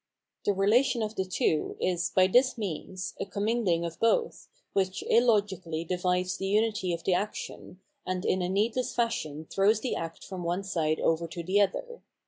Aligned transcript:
The 0.45 0.55
relation 0.55 1.03
of 1.03 1.13
the 1.13 1.25
two 1.25 1.77
is, 1.79 2.09
by 2.09 2.25
this 2.25 2.57
means, 2.57 3.13
a 3.19 3.25
com 3.27 3.45
mingling 3.45 3.85
of 3.85 3.99
both, 3.99 4.47
which 4.73 5.03
illogically 5.07 5.83
divides 5.85 6.37
the 6.37 6.47
unity 6.47 6.91
of 6.91 7.03
the 7.03 7.13
action, 7.13 7.81
and 8.03 8.25
in 8.25 8.41
a 8.41 8.49
needless 8.49 8.95
fashion 8.95 9.45
throws 9.51 9.81
the 9.81 9.95
act 9.95 10.25
from 10.25 10.43
one 10.43 10.63
side 10.63 10.99
over 11.01 11.27
to 11.27 11.43
the 11.43 11.61
other. 11.61 12.01